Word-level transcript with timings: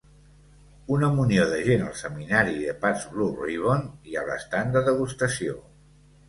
Una 0.93 1.09
munió 1.17 1.43
de 1.51 1.59
gent 1.67 1.83
al 1.87 1.93
seminari 1.99 2.55
de 2.63 2.73
Pabst 2.87 3.11
Blue 3.13 3.45
Ribbon 3.45 3.85
y 4.15 4.19
a 4.23 4.25
l'estand 4.31 4.75
de 4.79 4.85
degustació. 4.91 5.61